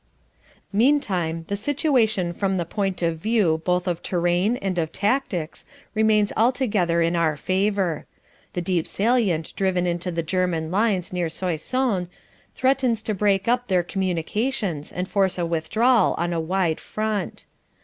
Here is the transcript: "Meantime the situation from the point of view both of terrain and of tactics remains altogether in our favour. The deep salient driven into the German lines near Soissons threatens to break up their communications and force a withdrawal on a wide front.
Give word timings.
"Meantime 0.73 1.45
the 1.47 1.55
situation 1.55 2.33
from 2.33 2.57
the 2.57 2.65
point 2.65 3.03
of 3.03 3.19
view 3.19 3.61
both 3.63 3.87
of 3.87 4.01
terrain 4.01 4.57
and 4.57 4.79
of 4.79 4.91
tactics 4.91 5.63
remains 5.93 6.33
altogether 6.35 7.03
in 7.03 7.15
our 7.15 7.37
favour. 7.37 8.07
The 8.53 8.63
deep 8.63 8.87
salient 8.87 9.55
driven 9.55 9.85
into 9.85 10.09
the 10.09 10.23
German 10.23 10.71
lines 10.71 11.13
near 11.13 11.29
Soissons 11.29 12.07
threatens 12.55 13.03
to 13.03 13.13
break 13.13 13.47
up 13.47 13.67
their 13.67 13.83
communications 13.83 14.91
and 14.91 15.07
force 15.07 15.37
a 15.37 15.45
withdrawal 15.45 16.15
on 16.17 16.33
a 16.33 16.39
wide 16.41 16.79
front. 16.79 17.45